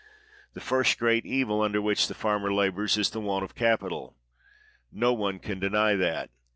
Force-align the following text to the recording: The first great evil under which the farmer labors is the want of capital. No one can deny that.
The 0.55 0.59
first 0.61 0.97
great 0.97 1.27
evil 1.27 1.61
under 1.61 1.79
which 1.79 2.07
the 2.07 2.15
farmer 2.15 2.51
labors 2.51 2.97
is 2.97 3.11
the 3.11 3.19
want 3.19 3.43
of 3.45 3.53
capital. 3.53 4.15
No 4.91 5.13
one 5.13 5.37
can 5.37 5.59
deny 5.59 5.95
that. 5.95 6.31